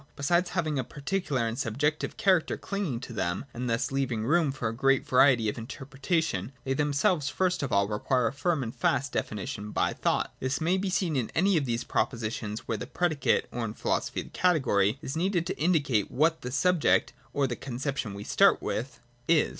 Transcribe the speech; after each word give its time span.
Besides 0.15 0.49
having 0.49 0.79
a 0.79 0.83
particular 0.83 1.45
and 1.47 1.59
subjective 1.59 2.17
character 2.17 2.57
clinging 2.57 3.01
to 3.01 3.13
them, 3.13 3.45
and 3.53 3.69
thus 3.69 3.91
leaving 3.91 4.25
room 4.25 4.51
for 4.51 4.71
great 4.71 5.05
variety 5.07 5.47
of 5.47 5.57
interpreta 5.59 6.23
tion, 6.23 6.53
they 6.63 6.73
themselves 6.73 7.29
first 7.29 7.61
of 7.61 7.71
all 7.71 7.87
require 7.87 8.25
a 8.25 8.33
firm 8.33 8.63
and 8.63 8.75
fast 8.75 9.11
definition 9.11 9.69
by 9.69 9.93
thought. 9.93 10.33
This 10.39 10.59
may 10.59 10.79
be 10.79 10.89
seen 10.89 11.15
in 11.15 11.29
any 11.35 11.55
of 11.55 11.65
these 11.65 11.83
propositions 11.83 12.67
where 12.67 12.79
the 12.79 12.87
predicate, 12.87 13.47
or 13.51 13.63
in 13.63 13.75
philo 13.75 13.99
sophy 13.99 14.23
the 14.23 14.29
category, 14.31 14.97
is 15.03 15.15
needed 15.15 15.45
to 15.45 15.59
indicate 15.61 16.09
what 16.09 16.41
the 16.41 16.49
sub 16.51 16.79
ject, 16.81 17.13
or 17.31 17.45
the 17.45 17.55
conception 17.55 18.15
we 18.15 18.23
start 18.23 18.59
with, 18.59 18.99
is. 19.27 19.49